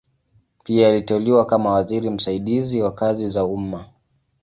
[0.63, 3.85] Pia aliteuliwa kama waziri msaidizi wa kazi za umma.